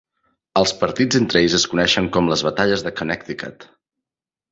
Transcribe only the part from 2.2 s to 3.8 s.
les "batalles de Connecticut".